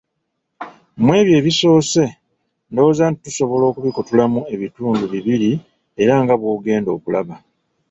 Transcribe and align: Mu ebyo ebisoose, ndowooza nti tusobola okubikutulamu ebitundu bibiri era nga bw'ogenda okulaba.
Mu 1.03 1.11
ebyo 1.19 1.33
ebisoose, 1.39 2.03
ndowooza 2.71 3.03
nti 3.09 3.19
tusobola 3.25 3.63
okubikutulamu 3.67 4.39
ebitundu 4.53 5.03
bibiri 5.13 5.51
era 6.01 6.13
nga 6.21 6.33
bw'ogenda 6.39 6.89
okulaba. 6.97 7.35